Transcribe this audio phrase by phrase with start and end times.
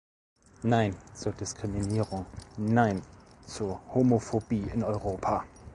[0.63, 2.25] Nein zur Diskriminierung,
[2.57, 3.03] Nein
[3.45, 5.43] zur Homophobie in Europa!